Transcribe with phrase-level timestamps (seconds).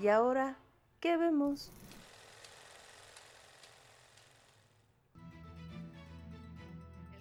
[0.00, 0.56] ¿Y ahora
[1.00, 1.72] qué vemos?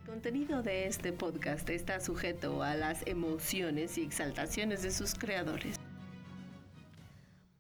[0.02, 5.76] El contenido de este podcast está sujeto a las emociones y exaltaciones de sus creadores.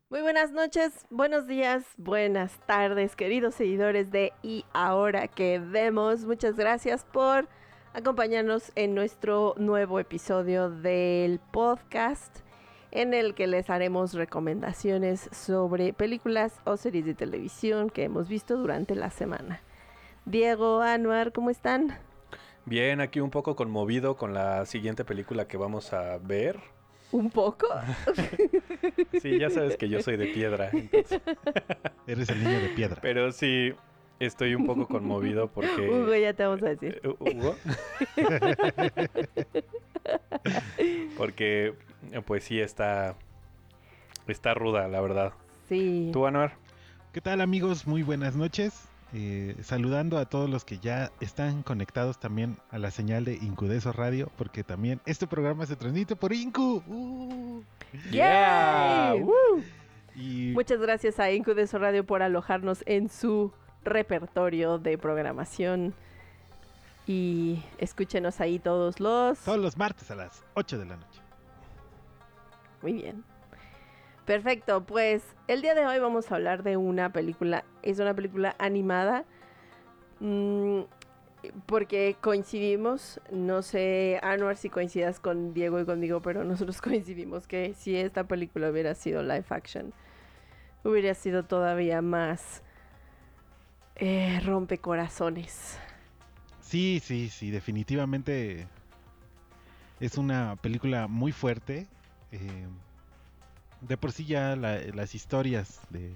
[0.09, 6.25] Muy buenas noches, buenos días, buenas tardes, queridos seguidores de Y ahora que vemos.
[6.25, 7.49] Muchas gracias por
[7.93, 12.46] acompañarnos en nuestro nuevo episodio del podcast
[13.01, 18.57] en el que les haremos recomendaciones sobre películas o series de televisión que hemos visto
[18.57, 19.61] durante la semana.
[20.25, 21.97] Diego, Anuar, ¿cómo están?
[22.65, 26.59] Bien, aquí un poco conmovido con la siguiente película que vamos a ver.
[27.11, 27.67] ¿Un poco?
[29.21, 30.69] Sí, ya sabes que yo soy de piedra.
[30.73, 31.21] entonces-
[32.07, 32.97] Eres el niño de piedra.
[33.01, 33.73] pero sí,
[34.19, 35.89] estoy un poco conmovido porque...
[35.89, 37.01] Hugo, ya te vamos a decir.
[37.03, 37.55] Eh, ¿Hugo?
[41.17, 41.73] porque,
[42.11, 43.15] eh, pues sí, está...
[44.27, 45.33] Está ruda, la verdad.
[45.69, 46.09] Sí.
[46.11, 46.55] ¿Tú, Anuar?
[47.13, 47.87] ¿Qué tal amigos?
[47.87, 48.89] Muy buenas noches.
[49.13, 53.93] Eh, saludando a todos los que ya están conectados también a la señal de Incudeso
[53.93, 56.83] Radio, porque también este programa se transmite por Incu.
[56.87, 57.63] Uh.
[58.11, 59.21] ¡Yay!
[59.21, 59.63] ¡Woo!
[60.13, 63.53] Y Muchas gracias a Incudeso Radio por alojarnos en su
[63.87, 65.93] repertorio de programación.
[67.07, 69.39] Y escúchenos ahí todos los...
[69.39, 71.21] todos los martes a las 8 de la noche.
[72.81, 73.23] Muy bien.
[74.25, 78.57] Perfecto, pues el día de hoy vamos a hablar de una película, es una película
[78.59, 79.23] animada,
[80.19, 80.81] mm,
[81.65, 87.73] porque coincidimos, no sé, Anuar si coincidas con Diego y conmigo, pero nosotros coincidimos que
[87.73, 89.93] si esta película hubiera sido live action,
[90.83, 92.63] hubiera sido todavía más
[93.99, 95.77] eh, rompecorazones.
[96.61, 98.67] Sí, sí, sí, definitivamente
[99.99, 101.87] es una película muy fuerte.
[102.31, 102.67] eh,
[103.81, 106.13] de por sí ya la- las historias de,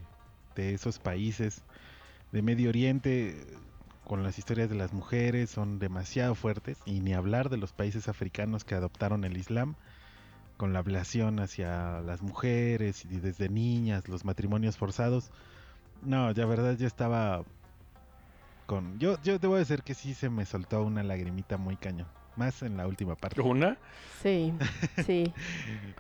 [0.56, 1.62] de esos países
[2.32, 3.46] de Medio Oriente
[4.04, 8.08] con las historias de las mujeres son demasiado fuertes y ni hablar de los países
[8.10, 9.76] africanos que adoptaron el Islam
[10.58, 15.32] con la ablación hacia las mujeres y desde niñas, los matrimonios forzados.
[16.02, 17.44] No, la verdad yo estaba
[18.72, 22.64] con yo yo debo decir que sí se me soltó una lagrimita muy cañón, más
[22.64, 23.42] en la última parte.
[23.42, 23.78] ¿Una?
[24.22, 24.54] Sí,
[25.06, 25.34] sí.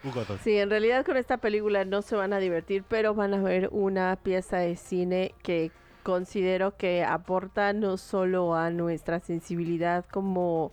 [0.05, 0.39] Hugo dos.
[0.41, 3.67] Sí, en realidad con esta película no se van a divertir, pero van a ver
[3.73, 5.69] una pieza de cine que
[6.03, 10.71] considero que aporta no solo a nuestra sensibilidad como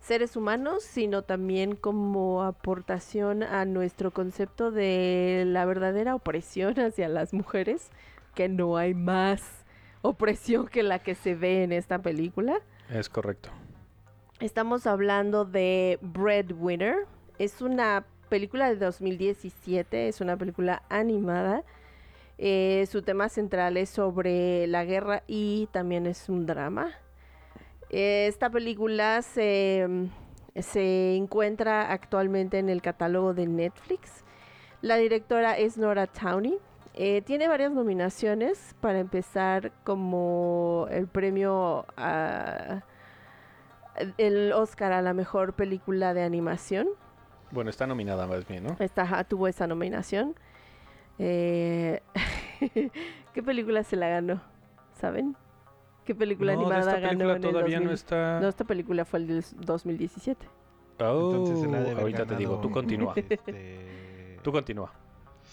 [0.00, 7.32] seres humanos, sino también como aportación a nuestro concepto de la verdadera opresión hacia las
[7.32, 7.90] mujeres,
[8.34, 9.61] que no hay más
[10.02, 12.60] opresión que la que se ve en esta película.
[12.90, 13.50] Es correcto.
[14.40, 17.06] Estamos hablando de Breadwinner.
[17.38, 21.62] Es una película de 2017, es una película animada.
[22.38, 26.90] Eh, su tema central es sobre la guerra y también es un drama.
[27.90, 29.86] Eh, esta película se,
[30.56, 34.24] se encuentra actualmente en el catálogo de Netflix.
[34.80, 36.58] La directora es Nora Towney.
[36.94, 42.82] Eh, tiene varias nominaciones para empezar como el premio a
[44.18, 46.88] el Oscar a la mejor película de animación.
[47.50, 48.76] Bueno, está nominada más bien, ¿no?
[48.78, 50.34] Esta ajá, tuvo esa nominación.
[51.18, 52.00] Eh,
[53.34, 54.40] ¿Qué película se la ganó?
[54.92, 55.36] ¿Saben?
[56.04, 57.88] ¿Qué película no, de animada esta ganó película en el todavía 2000?
[57.88, 58.40] no está...
[58.40, 60.46] No, esta película fue el del 2017.
[61.00, 63.14] Oh, Entonces la ahorita te digo, tú continúa.
[63.16, 64.92] este, Tú continúa.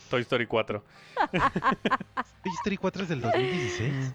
[0.10, 0.84] Toy Story 4.
[1.32, 4.14] Toy Story 4 es del 2016.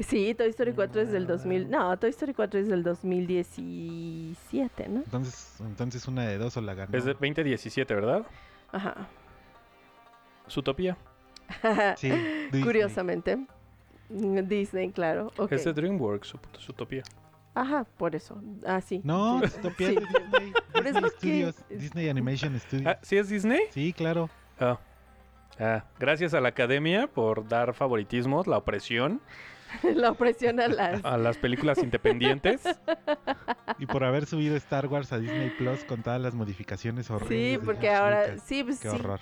[0.00, 1.70] Sí, Toy Story 4 es del 2000.
[1.70, 5.00] No, Toy Story 4 es del 2017, ¿no?
[5.00, 6.96] Entonces, entonces una de dos o la ganó.
[6.96, 8.26] Es de 2017, ¿verdad?
[8.72, 9.08] Ajá.
[10.48, 10.96] Zootopia.
[11.96, 12.62] Sí, Disney.
[12.62, 13.38] Curiosamente.
[14.08, 15.32] Disney, claro.
[15.36, 15.52] ok.
[15.52, 17.02] Es de DreamWorks, Zoot- Zootopia.
[17.54, 18.40] Ajá, por eso.
[18.66, 19.00] Ah, sí.
[19.04, 19.84] No, Sí.
[19.84, 20.52] De Disney.
[20.72, 21.16] Por eso Disney que-
[21.52, 21.56] Studios.
[21.68, 22.86] Disney Animation Studios.
[22.86, 23.60] Ah, ¿Sí es Disney?
[23.70, 24.30] Sí, claro.
[24.58, 24.78] Ah.
[25.58, 29.20] Ah, gracias a la academia por dar favoritismos, la opresión.
[29.82, 31.04] la opresión a las...
[31.04, 32.62] A las películas independientes.
[33.78, 37.60] Y por haber subido Star Wars a Disney Plus con todas las modificaciones horribles.
[37.60, 38.26] Sí, porque George ahora...
[38.28, 38.42] Lucas.
[38.46, 38.94] Sí, pues Qué sí.
[38.96, 39.20] horror.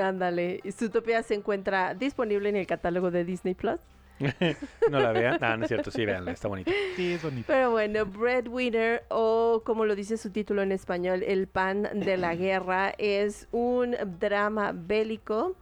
[0.00, 0.60] Ándale.
[0.64, 3.80] Y Zootopia se encuentra disponible en el catálogo de Disney Plus.
[4.90, 5.38] no la vean.
[5.40, 6.70] Ah, no es cierto, sí, véanla, está bonita.
[6.96, 7.44] Sí, es bonito.
[7.46, 12.34] Pero bueno, Breadwinner, o como lo dice su título en español, El pan de la
[12.34, 15.56] guerra, es un drama bélico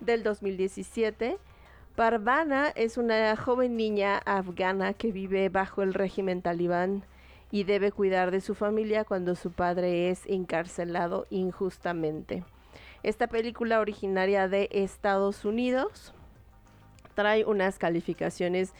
[0.00, 1.38] del 2017.
[1.94, 7.04] Parvana es una joven niña afgana que vive bajo el régimen talibán
[7.50, 12.44] y debe cuidar de su familia cuando su padre es encarcelado injustamente.
[13.02, 16.12] Esta película originaria de Estados Unidos
[17.16, 18.72] trae unas calificaciones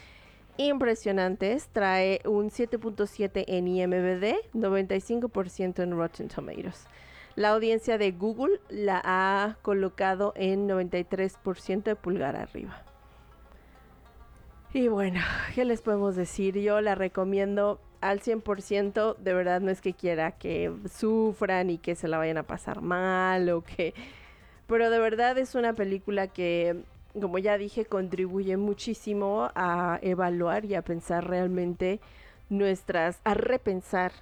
[0.59, 1.69] impresionantes.
[1.73, 6.87] Trae un 7.7 en IMBD, 95% en Rotten Tomatoes.
[7.35, 12.83] La audiencia de Google la ha colocado en 93% de pulgar arriba.
[14.73, 15.21] Y bueno,
[15.55, 16.59] ¿qué les podemos decir?
[16.59, 19.17] Yo la recomiendo al 100%.
[19.17, 22.81] De verdad no es que quiera que sufran y que se la vayan a pasar
[22.81, 23.95] mal o que...
[24.67, 26.83] Pero de verdad es una película que
[27.21, 32.01] como ya dije, contribuye muchísimo a evaluar y a pensar realmente
[32.49, 34.13] nuestras, a repensar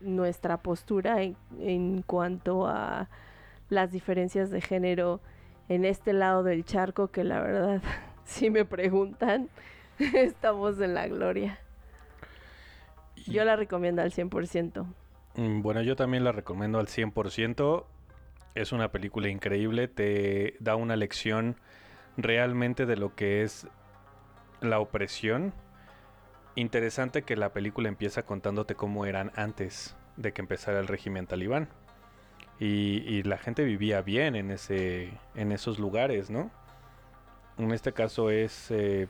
[0.00, 3.08] nuestra postura en, en, cuanto a
[3.70, 5.20] las diferencias de género
[5.68, 7.82] en este lado del charco, que la verdad,
[8.24, 9.48] si me preguntan,
[9.98, 11.58] estamos en la gloria.
[13.26, 14.84] Yo la recomiendo al 100%.
[15.36, 17.84] Mm, Bueno, yo también la recomiendo al 100%.
[18.54, 21.56] Es una película increíble, te da una lección
[22.16, 23.66] realmente de lo que es
[24.60, 25.52] la opresión.
[26.56, 31.68] Interesante que la película empieza contándote cómo eran antes de que empezara el régimen talibán.
[32.60, 36.50] Y, y la gente vivía bien en, ese, en esos lugares, ¿no?
[37.58, 38.70] En este caso es...
[38.70, 39.08] eh,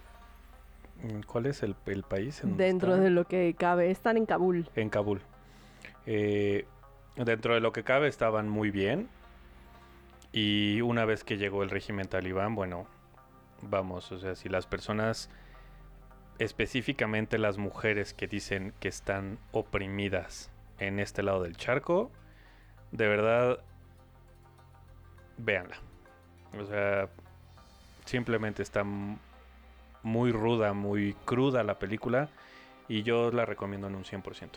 [1.27, 2.43] ¿Cuál es el, el país?
[2.43, 4.71] en Dentro de lo que cabe, están en Kabul.
[4.75, 5.21] En Kabul.
[6.07, 6.67] Eh,
[7.17, 9.09] dentro de lo que cabe estaban muy bien.
[10.33, 12.87] Y una vez que llegó el régimen talibán, bueno,
[13.63, 15.31] vamos, o sea, si las personas,
[16.39, 22.11] específicamente las mujeres que dicen que están oprimidas en este lado del charco,
[22.93, 23.59] de verdad,
[25.39, 25.77] véanla.
[26.61, 27.09] O sea,
[28.05, 28.85] simplemente está
[30.03, 32.29] muy ruda, muy cruda la película
[32.89, 34.51] y yo la recomiendo en un 100%.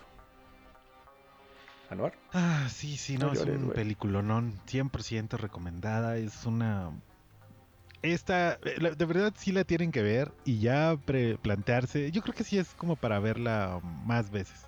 [1.90, 2.12] Anuar.
[2.34, 3.74] Ah, sí, sí, No no, es un güey.
[3.74, 6.90] peliculonón, 100% recomendada, es una...
[8.02, 12.34] Esta, eh, de verdad sí la tienen que ver y ya pre- plantearse, yo creo
[12.34, 14.66] que sí es como para verla más veces,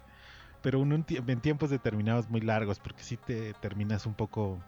[0.62, 1.04] pero en,
[1.40, 4.58] tiempos determinados muy largos, porque sí te terminas un poco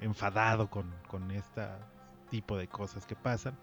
[0.00, 1.62] enfadado con, con este
[2.30, 3.56] tipo de cosas que pasan.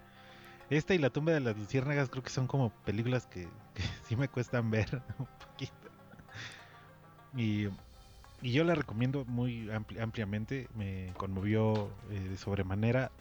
[0.69, 3.49] Esta y La tumba de las luciérnagas creo que son como películas que,
[4.05, 5.89] sí me cuestan ver un poquito.
[7.35, 7.67] Y
[8.41, 13.11] y yo la recomiendo muy ampli- ampliamente, me conmovió eh, de sobremanera,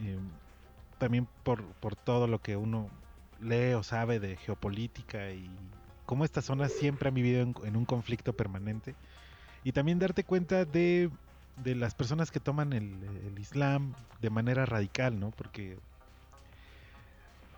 [0.00, 0.18] eh,
[0.98, 2.88] también por, por todo lo que uno
[3.40, 5.50] lee o sabe de geopolítica y
[6.06, 8.94] cómo estas zonas siempre han vivido en, en un conflicto permanente.
[9.64, 11.10] Y también darte cuenta de,
[11.62, 15.30] de las personas que toman el, el Islam de manera radical, ¿no?
[15.30, 15.78] Porque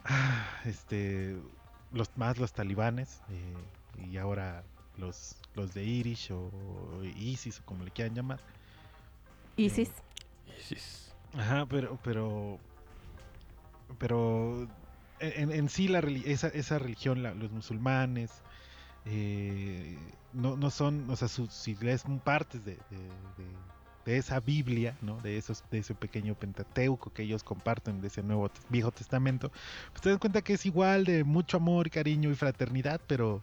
[0.04, 1.36] ah, este,
[1.92, 4.62] los, más los talibanes eh, y ahora
[4.98, 6.50] los, los de Irish o
[7.16, 8.40] ISIS o como le quieran llamar.
[9.56, 9.90] ISIS.
[10.58, 11.05] Isis.
[11.36, 12.58] Ajá, pero, pero,
[13.98, 14.68] pero
[15.20, 18.30] en, en sí la, esa, esa religión, la- los musulmanes,
[19.04, 19.96] eh,
[20.32, 24.96] no, no son, o sea, sus, si lees partes de, de, de- de esa Biblia,
[25.02, 25.20] ¿no?
[25.20, 29.50] De esos, de ese pequeño Pentateuco que ellos comparten de ese nuevo Viejo Testamento,
[29.90, 33.42] pues te das cuenta que es igual de mucho amor, cariño y fraternidad, pero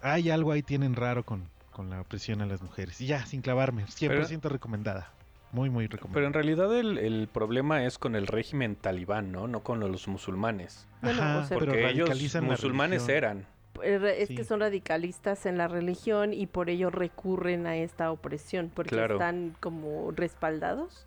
[0.00, 2.98] hay algo ahí tienen raro con, con la opresión a las mujeres.
[3.00, 5.12] Y ya, sin clavarme, 100% recomendada.
[5.52, 6.14] Muy, muy recomendada.
[6.14, 9.46] Pero en realidad el, el problema es con el régimen talibán, ¿no?
[9.48, 10.86] No con los musulmanes.
[11.02, 13.46] No, no, o sea, pero Porque ellos musulmanes eran.
[13.82, 14.34] Eh, Es Sí.
[14.34, 19.14] que son radicalistas en la religión y por ello recurren a esta opresión, porque Claro.
[19.16, 21.06] están como respaldados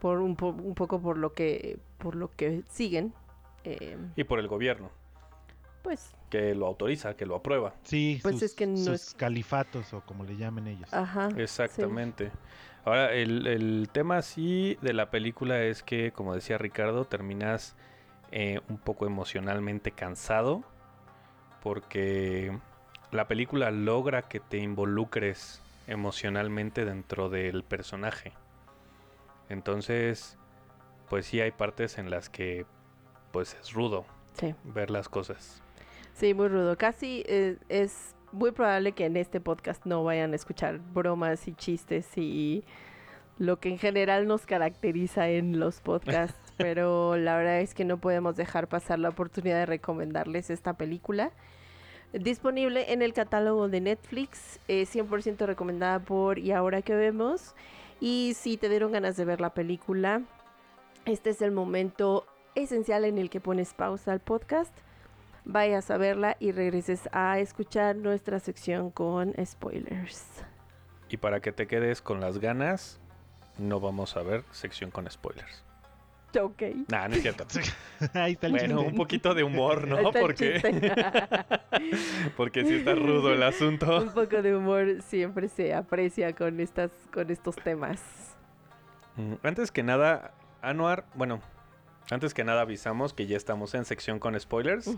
[0.00, 3.14] por un, po- un poco por lo que por lo que siguen.
[3.64, 4.90] eh, Y por el gobierno,
[5.82, 7.74] pues, que lo autoriza, que lo aprueba.
[7.82, 10.92] Sí, Pues sus, es que no sus es- califatos o como le llamen ellos.
[10.92, 11.30] ajá.
[12.26, 12.30] sí.
[12.84, 17.76] Ahora, el, el tema sí de la película es que, como decía Ricardo, terminas
[18.30, 20.64] eh, un poco emocionalmente cansado
[21.62, 22.58] porque
[23.10, 28.32] la película logra que te involucres emocionalmente dentro del personaje.
[29.48, 30.36] Entonces,
[31.08, 32.66] pues sí hay partes en las que
[33.32, 34.04] pues es rudo.
[34.34, 34.54] Sí.
[34.64, 35.62] ver las cosas.
[36.12, 36.76] Sí, muy rudo.
[36.76, 41.54] Casi eh, es muy probable que en este podcast no vayan a escuchar bromas y
[41.54, 42.64] chistes y
[43.38, 47.98] lo que en general nos caracteriza en los podcasts, pero la verdad es que no
[47.98, 51.30] podemos dejar pasar la oportunidad de recomendarles esta película.
[52.12, 57.54] Disponible en el catálogo de Netflix, eh, 100% recomendada por Y ahora que vemos.
[58.00, 60.22] Y si te dieron ganas de ver la película,
[61.06, 62.24] este es el momento
[62.54, 64.72] esencial en el que pones pausa al podcast
[65.44, 70.44] vayas a verla y regreses a escuchar nuestra sección con spoilers.
[71.08, 73.00] Y para que te quedes con las ganas,
[73.58, 75.64] no vamos a ver sección con spoilers.
[76.40, 76.62] Ok.
[76.88, 77.44] Nah, no es cierto.
[78.14, 78.90] Ahí está el bueno, chiste.
[78.90, 80.10] un poquito de humor, ¿no?
[80.12, 80.60] Porque,
[82.36, 84.02] porque sí está rudo el asunto.
[84.02, 88.00] Un poco de humor siempre se aprecia con estas con estos temas.
[89.16, 91.40] Mm, Antes que nada, Anuar, bueno,
[92.14, 94.90] antes que nada avisamos que ya estamos en sección con spoilers,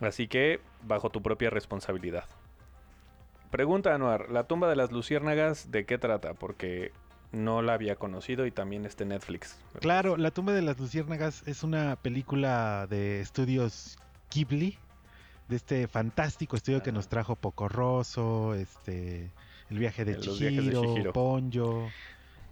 [0.00, 2.24] así que bajo tu propia responsabilidad.
[3.50, 6.32] Pregunta Anuar, ¿la tumba de las luciérnagas de qué trata?
[6.34, 6.92] Porque
[7.32, 9.58] no la había conocido y también está en Netflix.
[9.80, 13.98] Claro, La tumba de las luciérnagas es una película de estudios
[14.30, 14.78] Ghibli,
[15.48, 19.30] de este fantástico estudio que nos trajo Poco Rosso, este,
[19.70, 21.12] El viaje de de Chihiro, Chihiro.
[21.12, 21.88] Ponyo.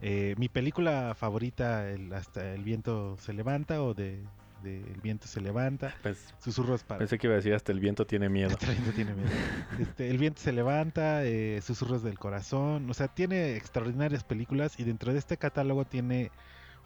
[0.01, 4.23] Eh, mi película favorita, el, hasta el viento se levanta o de,
[4.63, 7.81] de El viento se levanta, Pens- susurros para pensé que iba a decir hasta el
[7.81, 8.51] viento tiene miedo.
[8.51, 9.31] Hasta el viento tiene miedo.
[9.81, 12.89] Este, el viento se levanta, eh, Susurros del corazón.
[12.91, 16.31] O sea, tiene extraordinarias películas y dentro de este catálogo tiene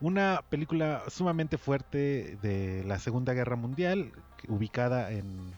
[0.00, 4.10] una película sumamente fuerte de la Segunda Guerra Mundial,
[4.48, 5.52] ubicada en,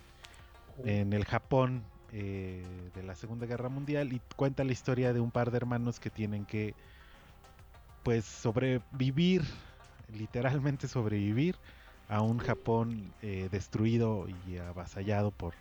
[0.85, 1.83] en el Japón
[2.13, 2.63] eh,
[2.95, 6.11] de la Segunda Guerra Mundial y cuenta la historia de un par de hermanos que
[6.11, 6.75] tienen que
[8.07, 9.43] pues sobrevivir,
[10.17, 11.57] literalmente sobrevivir
[12.09, 15.55] a un Japón eh, destruido y avasallado por,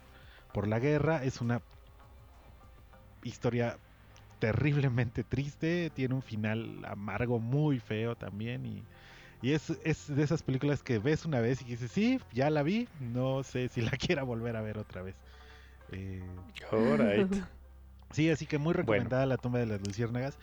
[0.54, 1.24] por la guerra.
[1.24, 1.64] Es una
[3.24, 3.80] historia
[4.38, 8.84] terriblemente triste, tiene un final amargo muy feo también y,
[9.42, 12.62] y es, es de esas películas que ves una vez y dices, sí, ya la
[12.62, 15.16] vi, no sé si la quiera volver a ver otra vez.
[15.92, 16.22] Eh.
[18.12, 20.38] Sí, así que muy recomendada la tumba de las luciérnagas.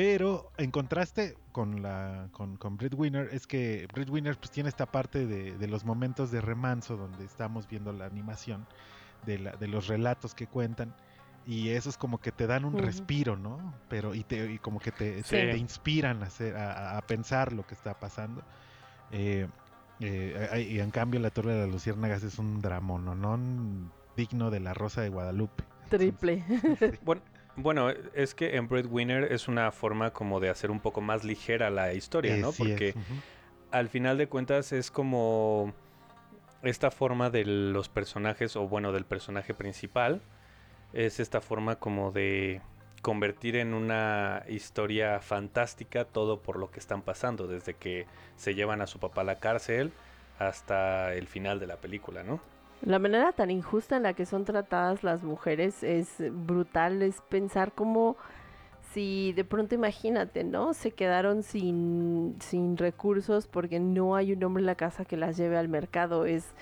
[0.00, 5.26] Pero en contraste con la con, con Breadwinner, es que Breadwinner pues tiene esta parte
[5.26, 8.66] de, de los momentos de remanso donde estamos viendo la animación
[9.26, 10.94] de, la, de los relatos que cuentan.
[11.46, 13.74] Y esos como que te dan un respiro, ¿no?
[13.90, 15.36] Pero y, te, y como que te, Sí.
[15.36, 18.42] te inspiran a, hacer, a, a pensar lo que está pasando.
[19.12, 19.48] Eh,
[20.00, 23.38] eh, y en cambio la Torre de las Luciérnagas es un dramón, ¿no?
[24.16, 25.62] digno de la Rosa de Guadalupe.
[25.90, 26.42] Triple.
[27.04, 27.20] Bueno,
[27.62, 31.70] bueno, es que en Breadwinner es una forma como de hacer un poco más ligera
[31.70, 32.50] la historia, ¿no?
[32.50, 32.94] Es, Porque
[33.70, 35.72] al final de cuentas es como
[36.62, 40.20] esta forma de los personajes, o bueno, del personaje principal,
[40.92, 42.60] es esta forma como de
[43.02, 48.82] convertir en una historia fantástica todo por lo que están pasando, desde que se llevan
[48.82, 49.92] a su papá a la cárcel
[50.38, 52.40] hasta el final de la película, ¿no?
[52.82, 57.72] La manera tan injusta en la que son tratadas las mujeres es brutal, es pensar
[57.72, 58.16] como
[58.92, 60.72] si de pronto imagínate, ¿no?
[60.74, 65.36] Se quedaron sin, sin recursos porque no hay un hombre en la casa que las
[65.36, 66.24] lleve al mercado.
[66.24, 66.54] Es,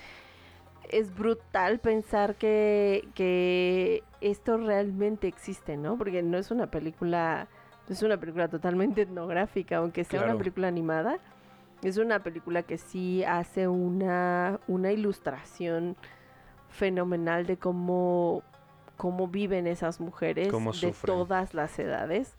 [0.91, 5.97] es brutal pensar que, que esto realmente existe, ¿no?
[5.97, 7.47] Porque no es una película,
[7.87, 10.33] no es una película totalmente etnográfica, aunque sea Claro.
[10.33, 11.17] una película animada.
[11.81, 15.95] Es una película que sí hace una, una ilustración
[16.69, 18.43] fenomenal de cómo,
[18.97, 22.35] cómo viven esas mujeres Cómo de todas las edades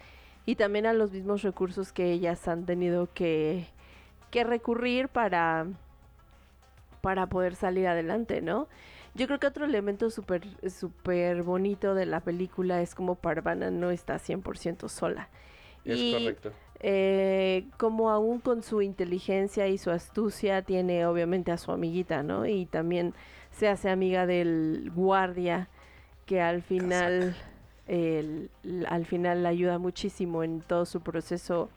[0.47, 3.67] y también a los mismos recursos que ellas han tenido que,
[4.31, 5.67] que recurrir para,
[7.01, 8.69] para poder salir adelante, ¿no?
[9.15, 13.91] Yo creo que otro elemento súper súper bonito de la película es como Parvana no
[13.91, 15.29] está 100% sola.
[15.85, 16.53] Es Y- correcto.
[16.81, 22.47] Eh, como aún con su inteligencia y su astucia tiene obviamente a su amiguita, ¿no?
[22.47, 23.15] Y también
[23.51, 25.69] se hace amiga del guardia
[26.27, 27.35] que al final,
[27.87, 28.51] el-
[28.89, 31.69] al final la ayuda muchísimo en todo su proceso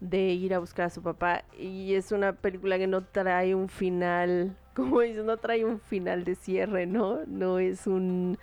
[0.00, 3.68] de ir a buscar a su papá y es una película que no trae un
[3.70, 7.20] final, como dices, no trae un final de cierre, ¿no?
[7.26, 8.36] No es un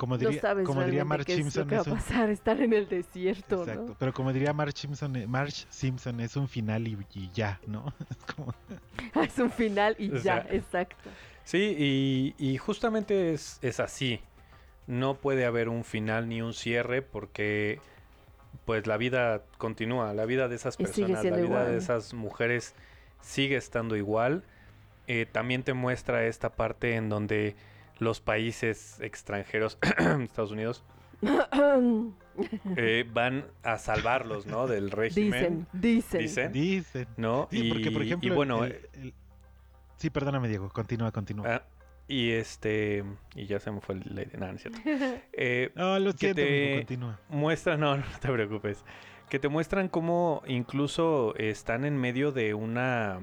[0.00, 2.30] Como no diría, sabes como diría Marge qué es lo Simpson, que va a pasar,
[2.30, 3.84] estar en el desierto, Exacto.
[3.88, 3.96] ¿no?
[3.98, 7.92] Pero como diría Marge Simpson, eh, Marge Simpson es un final y, y ya, ¿no?
[8.10, 8.54] Es como-
[9.22, 11.10] es un final y O ya, sea, exacto.
[11.44, 14.20] Sí, y, y justamente es, es así.
[14.86, 17.78] No puede haber un final ni un cierre porque
[18.64, 22.74] pues la vida continúa, la vida de esas personas, la vida de esas mujeres
[23.20, 24.44] sigue estando igual.
[25.08, 27.54] eh, también te muestra esta parte en donde
[28.00, 29.78] los países extranjeros,
[30.22, 30.82] Estados Unidos,
[32.76, 34.66] eh, van a salvarlos, ¿no?
[34.66, 35.66] Del régimen.
[35.72, 36.20] dicen, dicen.
[36.20, 37.08] Dicen, Dicen.
[37.16, 37.48] ¿no?
[37.50, 38.32] Sí, porque por Y- ejemplo.
[38.32, 39.14] y bueno, el- el-
[39.96, 40.70] Sí, perdóname, Diego.
[40.70, 41.56] Continúa, continúa.
[41.56, 41.62] ah,
[42.08, 43.04] y este,
[43.34, 44.80] y ya se me fue la idea, no, no es cierto.
[45.32, 47.20] Eh, No, lo que siento, te- amigo, continúa.
[47.28, 48.82] muestran, no, no te preocupes,
[49.28, 53.20] que te muestran cómo incluso están en medio de una,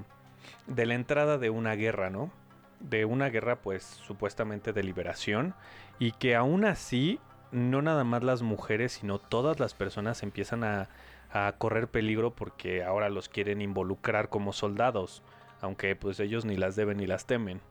[0.67, 2.31] de la entrada de una guerra, ¿no?
[2.79, 5.55] De una guerra, pues, supuestamente de liberación,
[6.00, 7.19] y que aún así,
[7.51, 10.89] no nada más las mujeres, sino todas las personas empiezan a,
[11.31, 15.24] a correr peligro porque ahora los quieren involucrar como soldados,
[15.62, 17.62] aunque pues ellos ni las deben ni las temen.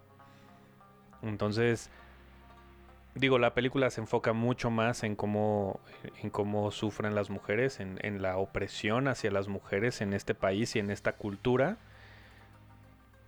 [1.23, 1.91] Entonces,
[3.15, 5.81] digo, la película se enfoca mucho más en cómo,
[6.23, 10.77] en cómo sufren las mujeres, en, en la opresión hacia las mujeres en este país
[10.77, 11.79] y en esta cultura.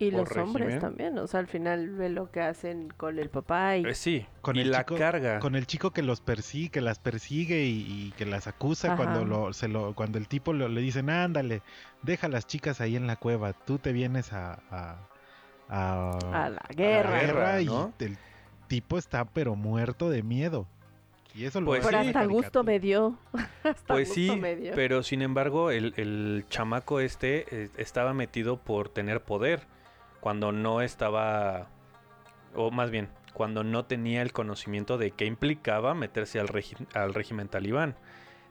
[0.01, 3.31] Y por los hombres también, o sea, al final ve lo que hacen con el
[3.31, 3.85] papá y...
[3.85, 5.41] Eh, sí, Con y el la chico- carga.
[5.41, 9.25] Con el chico que los persigue, que las persigue y, y que las acusa cuando
[9.25, 11.63] lo, se lo, cuando el tipo lo- le dicen, ándale,
[12.03, 15.09] deja a las chicas ahí en la cueva, tú te vienes a, a,
[15.69, 17.61] a- a la a la guerra.
[17.61, 18.17] y el
[18.69, 20.67] tipo está pero muerto de miedo.
[21.35, 22.09] Y eso lo Pues hace Pero sí.
[22.09, 23.19] hasta gusto me dio.
[23.65, 24.73] hasta Pues gusto sí, me dio.
[24.75, 29.67] pero sin embargo el, el chamaco este eh, estaba metido por tener poder
[30.21, 31.69] cuando no estaba,
[32.55, 36.49] o más bien, cuando no tenía el conocimiento de qué implicaba meterse al,
[36.95, 37.97] al régimen talibán.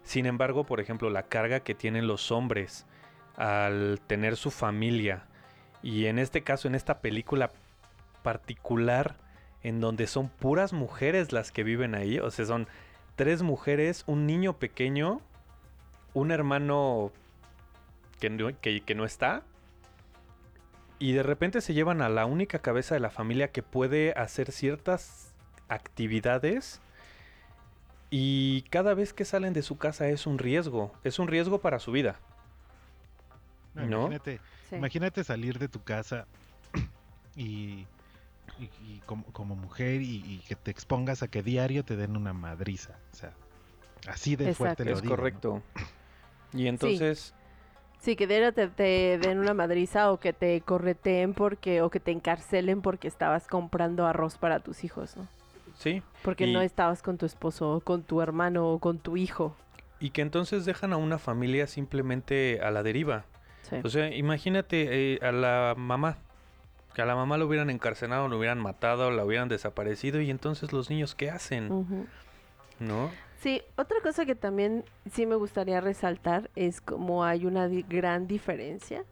[0.04, 2.86] Sin embargo, por ejemplo, la carga que tienen los hombres
[3.36, 5.26] al tener su familia,
[5.84, 7.52] y en este caso, en esta película
[8.24, 9.16] particular,
[9.62, 12.68] en donde son puras mujeres las que viven ahí, o sea, son
[13.16, 15.22] tres mujeres, un niño pequeño,
[16.14, 17.12] un hermano
[18.20, 19.44] que que, que no está,
[21.00, 24.52] y de repente se llevan a la única cabeza de la familia que puede hacer
[24.52, 25.34] ciertas
[25.70, 26.82] actividades.
[28.10, 31.80] Y cada vez que salen de su casa es un riesgo, es un riesgo para
[31.80, 32.20] su vida.
[33.74, 33.98] No, ¿no?
[34.08, 34.76] Imagínate, Sí.
[34.76, 36.26] imagínate salir de tu casa
[37.36, 37.86] y,
[38.60, 42.16] y- y como, como mujer y, y que te expongas a que diario te den
[42.18, 42.98] una madriza.
[43.12, 43.34] O sea,
[44.08, 44.86] así de fuerte Exacto.
[44.86, 45.18] lo es digo, ¿no?
[45.18, 45.64] correcto.
[46.54, 47.34] Y entonces,
[48.00, 52.00] Sí, que de te, te den una madriza o que te correteen porque o que
[52.00, 55.28] te encarcelen porque estabas comprando arroz para tus hijos, ¿no?
[55.76, 59.16] sí, Porque Y- no estabas con tu esposo, o con tu hermano o con tu
[59.18, 59.56] hijo.
[60.00, 63.26] y que entonces dejan a una familia simplemente a la deriva.
[63.64, 63.78] Sí.
[63.84, 66.18] O sea, imagínate eh, a la mamá.
[66.94, 70.22] Que a la mamá lo hubieran encarcelado, lo hubieran matado, la hubieran desaparecido.
[70.22, 71.68] Y entonces los niños, ¿qué hacen?
[72.80, 73.12] ¿No?
[73.40, 78.28] Sí, otra cosa que también sí me gustaría resaltar es como hay una di- gran
[78.28, 79.04] diferencia.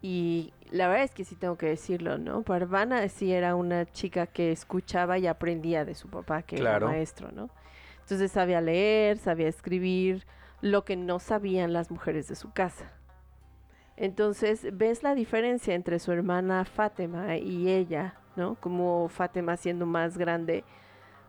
[0.00, 2.42] Y la verdad es que sí tengo que decirlo, ¿no?
[2.42, 6.86] Parvana sí era una chica que escuchaba y aprendía de su papá, que Claro.
[6.86, 7.48] era maestro, ¿no?
[8.00, 10.26] Entonces sabía leer, sabía escribir,
[10.60, 12.92] lo que no sabían las mujeres de su casa.
[13.96, 18.56] Entonces, ves la diferencia entre su hermana Fátima y ella, ¿no?
[18.56, 20.64] Como Fátima siendo más grande,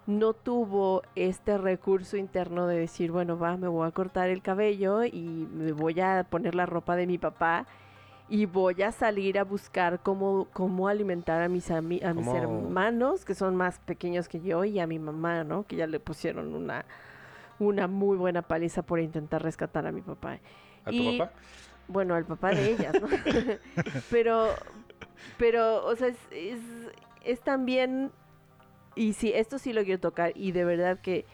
[0.08, 5.04] no tuvo este recurso interno de decir, bueno, va, me voy a cortar el cabello
[5.04, 7.66] y me voy a poner la ropa de mi papá
[8.30, 13.26] y voy a salir a buscar cómo, cómo alimentar a mis, a mis Cómo- hermanos,
[13.26, 15.64] que son más pequeños que yo, y a mi mamá, ¿no?
[15.64, 16.86] Que ya le pusieron una,
[17.60, 20.40] una muy buena paliza por intentar rescatar a mi papá.
[20.86, 21.34] ¿A tu Y- papá?
[21.88, 23.08] Bueno, al papá de ellas, ¿no?
[24.10, 24.48] pero,
[25.38, 26.60] pero, o sea, es, es,
[27.24, 28.12] es también,
[28.96, 31.26] y sí, esto sí lo quiero tocar, y de verdad que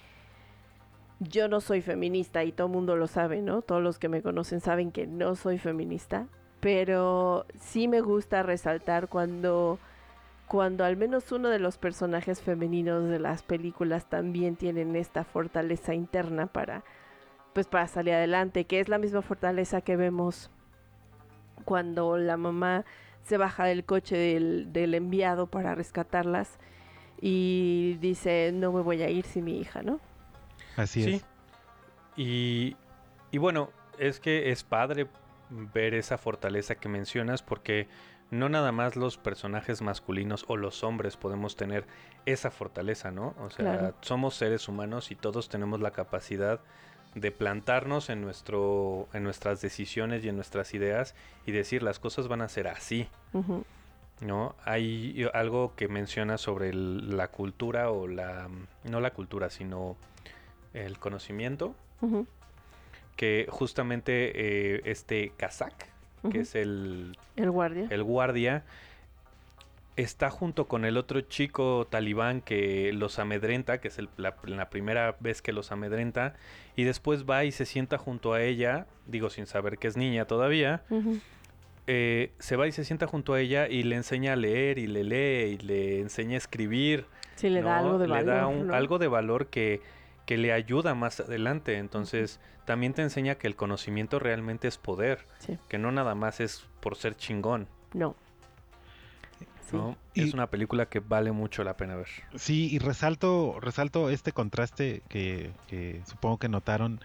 [1.19, 3.61] yo no soy feminista, y todo el mundo lo sabe, ¿no?
[3.61, 6.27] Todos los que me conocen saben que no soy feminista,
[6.59, 9.79] pero sí me gusta resaltar cuando,
[10.47, 15.93] cuando al menos uno de los personajes femeninos de las películas también tienen esta fortaleza
[15.93, 16.83] interna para
[17.53, 20.49] pues para salir adelante, que es la misma fortaleza que vemos
[21.65, 22.85] cuando la mamá
[23.23, 26.57] se baja del coche del, del enviado para rescatarlas
[27.21, 29.99] y dice, no me voy a ir sin mi hija, ¿no?
[30.75, 31.13] Así Sí.
[31.15, 31.25] es.
[32.17, 32.75] Y,
[33.31, 35.07] y bueno, es que es padre
[35.49, 37.87] ver esa fortaleza que mencionas porque
[38.31, 41.85] no nada más los personajes masculinos o los hombres podemos tener
[42.25, 43.35] esa fortaleza, ¿no?
[43.39, 43.95] O sea, Claro.
[44.01, 46.59] somos seres humanos y todos tenemos la capacidad
[47.13, 51.13] de plantarnos en nuestro en nuestras decisiones y en nuestras ideas
[51.45, 53.09] y decir las cosas van a ser así,
[54.21, 54.55] ¿no?
[54.63, 58.47] Hay algo que menciona sobre el- la cultura o la
[58.83, 59.97] no la cultura, sino
[60.73, 61.75] el conocimiento
[63.15, 64.31] que justamente
[64.75, 65.73] eh, este Kazak,
[66.31, 67.87] que es el, El guardia.
[67.89, 68.63] el guardia,
[69.97, 74.69] está junto con el otro chico talibán que los amedrenta, que es el- la, la
[74.69, 76.33] primera vez que los amedrenta,
[76.75, 80.25] y después va y se sienta junto a ella, digo sin saber que es niña
[80.25, 80.83] todavía.
[81.93, 84.87] Eh, se va y se sienta junto a ella y le enseña a leer y
[84.87, 87.05] le lee y le enseña a escribir.
[87.35, 88.35] Sí, le da algo de Le valor.
[88.35, 88.73] da un- ¿no?
[88.73, 89.81] algo de valor que,
[90.25, 91.77] que le ayuda más adelante.
[91.77, 95.57] Entonces, también te enseña que el conocimiento realmente es poder, Sí.
[95.67, 97.67] que no nada más es por ser chingón.
[97.93, 98.15] No.
[99.69, 99.75] Sí.
[99.75, 99.97] ¿no?
[100.13, 102.07] Y- Es una película que vale mucho la pena ver.
[102.35, 107.01] Sí, y resalto, resalto este contraste que, que supongo que notaron,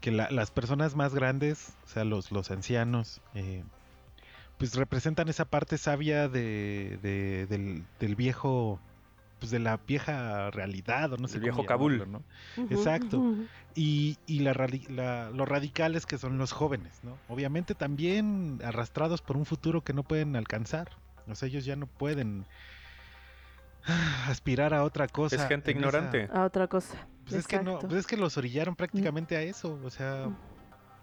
[0.00, 3.62] que la- las personas más grandes, o sea, los, los ancianos, eh,
[4.58, 8.80] pues representan esa parte sabia de, de- del, del viejo,
[9.38, 11.98] pues de la vieja realidad, o no sé El viejo Kabul.
[11.98, 12.24] llamarlo,
[12.56, 12.64] ¿no?
[12.70, 13.22] Exacto.
[13.74, 14.54] Y, y la,
[14.88, 17.18] la- los radicales que son los jóvenes, ¿no?
[17.28, 20.88] Obviamente también arrastrados por un futuro que no pueden alcanzar.
[21.28, 22.46] O sea, ellos ya no pueden
[24.28, 25.36] aspirar a otra cosa.
[25.36, 26.28] Es gente esa- ignorante.
[26.32, 27.06] A otra cosa.
[27.24, 29.78] Pues es que no, pues es que los orillaron prácticamente a eso.
[29.84, 30.28] O sea,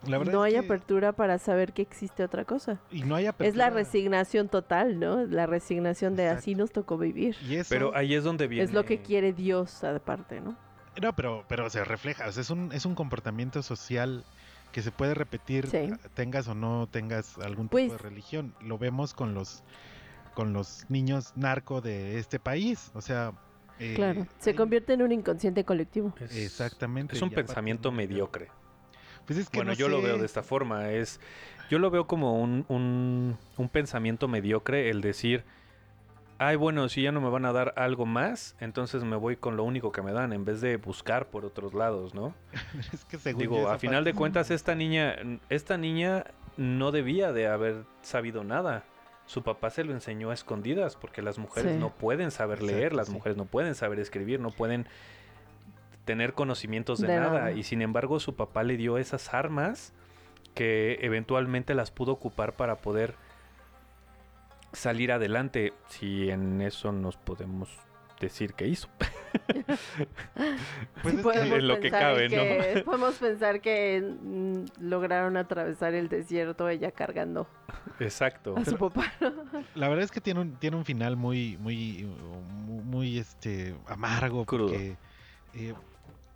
[0.08, 2.80] la verdad no es hay que- apertura para saber que existe otra cosa.
[2.92, 5.26] y no hay Es la resignación total, ¿no?
[5.26, 7.36] La resignación de así nos tocó vivir.
[7.48, 8.63] Y eso, Pero ahí es donde viene.
[8.66, 10.58] Es lo que quiere Dios aparte, ¿no?
[11.02, 14.24] No, pero, pero se refleja, o sea, es un, es un comportamiento social
[14.72, 15.89] que se puede repetir, Sí.
[16.13, 18.54] tengas o no tengas algún tipo Pues- de religión.
[18.62, 19.63] Lo vemos con los
[20.36, 23.34] con los niños narco de este país, o sea...
[23.78, 24.26] eh, Claro.
[24.39, 26.12] Se hay- convierte en un inconsciente colectivo.
[26.20, 27.16] Es- Exactamente.
[27.16, 28.50] Es un pensamiento mediocre.
[29.25, 30.89] Pues es que Bueno, no yo lo veo de esta forma.
[30.91, 31.19] Es,
[31.69, 35.43] yo lo veo como un, un, un pensamiento mediocre el decir,
[36.39, 39.55] ay, bueno, si ya no me van a dar algo más, entonces me voy con
[39.55, 42.33] lo único que me dan, en vez de buscar por otros lados, ¿no?
[42.93, 45.15] es que según Digo, a final parte- de cuentas, esta niña,
[45.49, 46.25] esta niña
[46.57, 48.83] no debía de haber sabido nada.
[49.25, 51.79] Su papá se lo enseñó a escondidas porque las mujeres Sí.
[51.79, 53.13] no pueden saber leer, Exacto, las sí.
[53.13, 54.86] mujeres no pueden saber escribir, no pueden
[56.06, 57.32] tener conocimientos de, De nada.
[57.39, 57.52] nada.
[57.52, 59.94] Y sin embargo, su papá le dio esas armas
[60.54, 63.16] que eventualmente las pudo ocupar para poder
[64.74, 65.74] salir adelante.
[65.88, 67.70] Si en eso nos podemos
[68.20, 68.88] decir que hizo.
[71.02, 72.38] Pues es que- En lo que pensar cabe, en ¿no?
[72.38, 77.48] que- Podemos pensar que mm, lograron atravesar el desierto ella cargando
[78.00, 78.56] Exacto.
[78.58, 79.12] a su papá.
[79.76, 82.06] La verdad es que tiene un, tiene un final muy, muy,
[82.66, 84.46] muy, muy, este, amargo.
[84.46, 84.68] Crudo.
[84.68, 84.96] Porque
[85.56, 85.74] eh,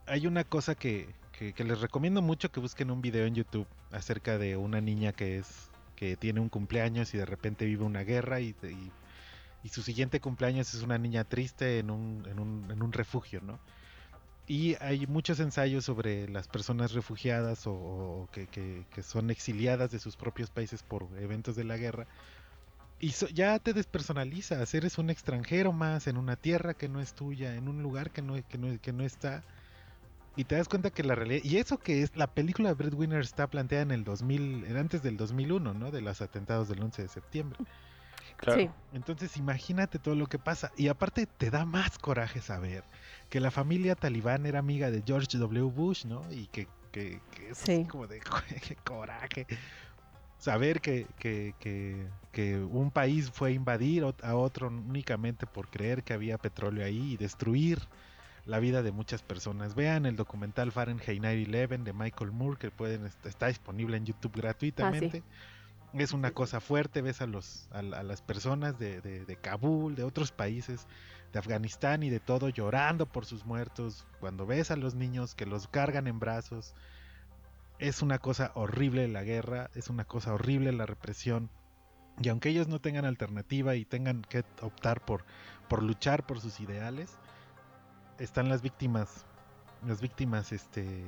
[0.07, 4.37] hay una cosa que, que- les recomiendo mucho que busquen un video en YouTube acerca
[4.37, 8.39] de una niña que es que tiene un cumpleaños y de repente vive una guerra
[8.39, 8.91] y, y-
[9.69, 13.59] su siguiente cumpleaños es una niña triste en un, en un, en un refugio, ¿no?
[14.47, 20.15] Y hay muchos ensayos sobre las personas refugiadas o, que- que son exiliadas de sus
[20.15, 22.07] propios países por eventos de la guerra.
[22.99, 27.13] Y so- ya te despersonalizas, eres un extranjero más en una tierra que no es
[27.13, 29.43] tuya, en un lugar que no, que no, que no está.
[30.37, 31.43] Y te das cuenta que la realidad...
[31.43, 35.01] Y eso que es la película de Breadwinner está planteada en el 2000, en antes
[35.01, 35.89] del 2001, ¿no?
[35.91, 37.59] De los atentados del 11 de septiembre.
[38.37, 38.61] Claro.
[38.61, 38.69] Sí.
[38.93, 40.71] Entonces imagínate todo lo que pasa.
[40.77, 42.83] Y aparte te da más coraje saber
[43.29, 45.63] que la familia talibán era amiga de George W.
[45.71, 46.31] Bush, ¿no?
[46.31, 47.85] Y que, que, que es Sí.
[47.89, 48.19] como de
[48.67, 49.47] qué coraje.
[50.37, 56.03] Saber que, que, que, que un país fue a invadir a otro únicamente por creer
[56.03, 57.79] que había petróleo ahí y destruir
[58.47, 59.75] la vida de muchas personas.
[59.75, 64.31] Vean el documental Fahrenheit 9-11 de Michael Moore que pueden est- está disponible en YouTube
[64.35, 65.21] gratuitamente.
[65.93, 70.03] Es una cosa fuerte, ves a los a las personas de, de, de Kabul, de
[70.03, 70.85] otros países,
[71.33, 74.05] de Afganistán y de todo llorando por sus muertos.
[74.19, 76.73] Cuando ves a los niños que los cargan en brazos,
[77.79, 81.49] es una cosa horrible la guerra, es una cosa horrible la represión.
[82.19, 85.23] Y aunque ellos no tengan alternativa y tengan que optar por,
[85.69, 87.15] por luchar por sus ideales,
[88.19, 89.25] están las víctimas,
[89.85, 91.03] las víctimas este,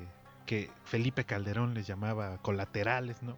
[0.45, 3.37] que Felipe Calderón les llamaba colaterales, ¿no?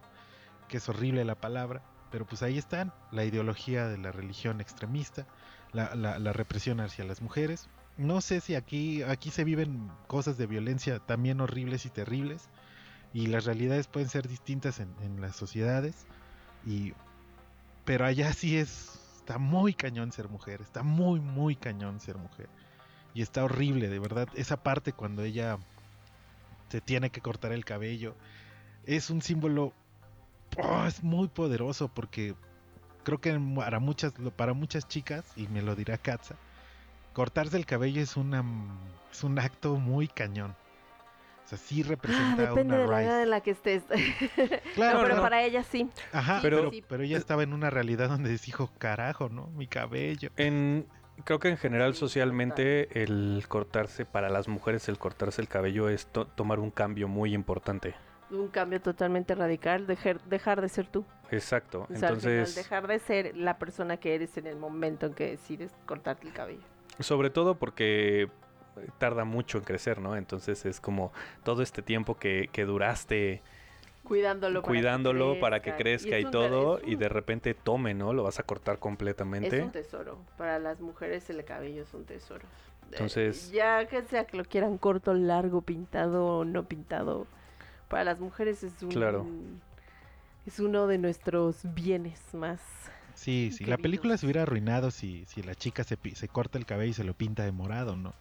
[0.68, 5.26] Que es horrible la palabra, pero pues ahí están, la ideología de la religión extremista,
[5.72, 7.68] la, la- la represión hacia las mujeres.
[7.98, 12.48] No sé si aquí, aquí se viven cosas de violencia también horribles y terribles,
[13.14, 16.06] y las realidades pueden ser distintas en, en las sociedades,
[16.66, 16.94] y,
[17.84, 22.48] pero allá sí es, está muy cañón ser mujer, está muy, muy cañón ser mujer.
[23.14, 24.28] Y está horrible, de verdad.
[24.34, 25.58] Esa parte cuando ella
[26.68, 28.14] se tiene que cortar el cabello
[28.86, 29.72] es un símbolo.
[30.58, 32.34] oh, es muy poderoso porque
[33.04, 36.36] creo que para muchas, para muchas chicas, y me lo dirá Katza,
[37.12, 38.44] cortarse el cabello es, una,
[39.10, 40.56] es un acto muy cañón.
[41.44, 43.82] O sea, sí representa Depende de una la edad en la que estés.
[44.74, 45.22] Claro, No, pero no.
[45.22, 45.90] para ella sí.
[46.12, 46.84] Ajá, Sí, pero, sí.
[46.88, 49.48] pero ella estaba en una realidad donde dijo, carajo, ¿no?
[49.48, 50.30] Mi cabello.
[50.36, 50.86] En,
[51.24, 56.06] creo que en general socialmente el cortarse, para las mujeres el cortarse el cabello es
[56.06, 57.94] to- tomar un cambio muy importante.
[58.30, 61.04] Un cambio totalmente radical, dejar, dejar de ser tú.
[61.30, 61.82] Exacto.
[61.90, 65.30] O sea, Entonces, dejar de ser la persona que eres en el momento en que
[65.30, 66.62] decides cortarte el cabello.
[67.00, 68.28] sobre todo porque
[68.98, 70.16] tarda mucho en crecer, ¿no?
[70.16, 71.12] Entonces es como
[71.44, 73.42] todo este tiempo que, que duraste
[74.04, 77.54] Cuidándolo para cuidándolo que para que crezca y, es un- todo es y de repente
[77.54, 78.12] tome, ¿no?
[78.12, 79.62] Lo vas a cortar Es completamente.
[79.62, 80.18] un tesoro.
[80.36, 82.42] Para las mujeres el cabello es un tesoro.
[82.44, 87.26] Eh, Entonces- Ya que sea que lo quieran corto, largo, pintado o no pintado,
[87.88, 88.88] para las mujeres es un...
[88.90, 89.24] Claro.
[90.46, 92.60] Es uno de nuestros bienes más...
[93.14, 96.66] Sí, sí, la película se hubiera arruinado si, si la chica se, se corta el
[96.66, 98.14] cabello y se lo pinta de morado, ¿no?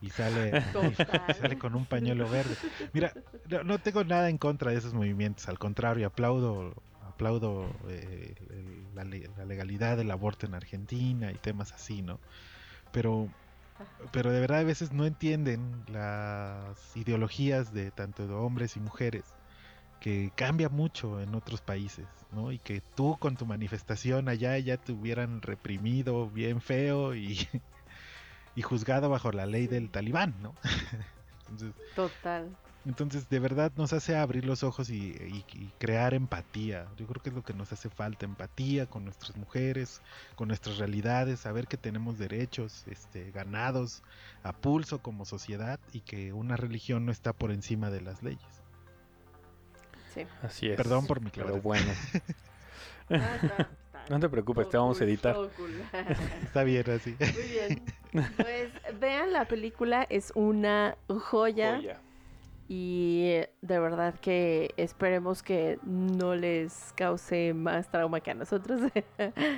[0.00, 0.52] Y sale,
[1.40, 2.54] sale con un pañuelo verde.
[2.92, 3.12] Mira,
[3.48, 6.74] no, no tengo nada en contra de esos movimientos, al contrario, aplaudo
[7.16, 8.34] aplaudo eh,
[8.94, 12.20] la, la legalidad del aborto en Argentina y temas así, ¿no?
[12.92, 13.28] Pero,
[14.12, 19.24] pero de verdad a veces no entienden las ideologías de tanto de hombres y mujeres
[20.00, 22.52] que cambia mucho en otros países, ¿no?
[22.52, 27.38] Y que tú con tu manifestación allá ya te hubieran reprimido bien feo y,
[28.56, 30.54] y juzgado bajo la ley del talibán, ¿no?
[31.48, 32.56] Entonces, Total.
[32.86, 36.88] entonces, de verdad nos hace abrir los ojos y, y- y crear empatía.
[36.96, 40.02] Yo creo que es lo que nos hace falta, empatía con nuestras mujeres,
[40.34, 44.02] con nuestras realidades, saber que tenemos derechos este, ganados
[44.42, 48.62] a pulso como sociedad y que una religión no está por encima de las leyes.
[50.12, 50.26] Sí.
[50.42, 50.76] Así es.
[50.76, 51.60] Perdón por mi Pero clave.
[51.60, 51.92] bueno,
[53.08, 53.68] Ah,
[54.10, 55.36] no te preocupes, te vamos a editar.
[56.42, 57.16] Está bien así.
[57.18, 57.82] Muy bien.
[58.36, 61.76] Pues vean la película, es una joya.
[61.76, 62.00] Joya.
[62.68, 68.80] Y de verdad que esperemos que no les cause más trauma que a nosotros.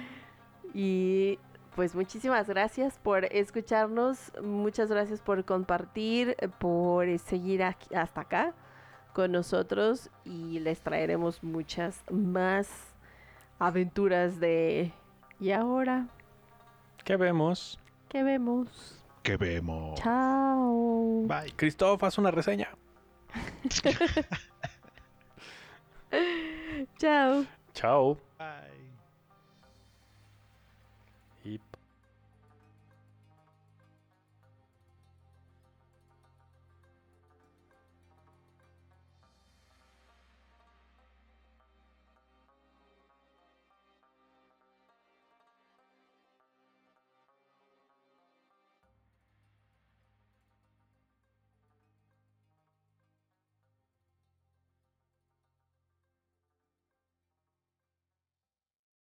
[0.74, 1.38] y
[1.74, 8.54] pues muchísimas gracias por escucharnos, muchas gracias por compartir, por seguir aquí- hasta acá
[9.12, 12.68] con nosotros y les traeremos muchas más
[13.58, 14.92] aventuras de...
[15.40, 16.06] ¿Y ahora
[17.04, 17.78] ¿Qué vemos?
[18.08, 19.04] qué vemos?
[19.22, 19.98] Que vemos.
[20.00, 21.24] Chao.
[21.26, 21.52] Bye.
[21.56, 22.68] Christoph, haz una reseña.
[26.98, 27.44] Chao.
[27.74, 28.14] Chao.
[28.38, 28.77] Bye.